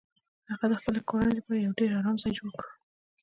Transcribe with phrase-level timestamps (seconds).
[0.51, 2.67] هغه د خپلې کورنۍ لپاره یو ډیر ارام ځای جوړ کړ